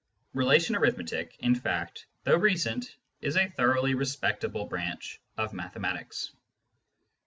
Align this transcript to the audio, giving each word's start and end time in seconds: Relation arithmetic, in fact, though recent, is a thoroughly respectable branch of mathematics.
Relation 0.33 0.75
arithmetic, 0.75 1.35
in 1.41 1.53
fact, 1.53 2.07
though 2.23 2.35
recent, 2.37 2.95
is 3.21 3.35
a 3.35 3.49
thoroughly 3.49 3.93
respectable 3.93 4.65
branch 4.65 5.21
of 5.37 5.53
mathematics. 5.53 6.31